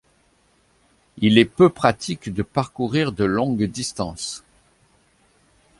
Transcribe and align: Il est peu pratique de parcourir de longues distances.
Il 1.17 1.37
est 1.37 1.45
peu 1.45 1.69
pratique 1.69 2.33
de 2.33 2.41
parcourir 2.41 3.11
de 3.11 3.23
longues 3.23 3.65
distances. 3.65 4.43